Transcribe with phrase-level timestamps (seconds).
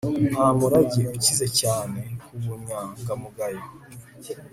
[0.31, 1.99] nta murage ukize cyane
[2.37, 3.63] nk'ubunyangamugayo